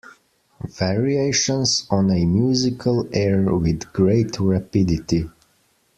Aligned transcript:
Variations 0.79 1.85
on 1.91 2.09
a 2.09 2.25
musical 2.25 3.07
air 3.13 3.43
With 3.55 3.93
great 3.93 4.39
rapidity. 4.39 5.29